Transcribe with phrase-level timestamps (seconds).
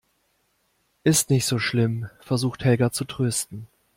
[1.03, 3.67] Ist nicht so schlimm, versucht Helga zu trösten.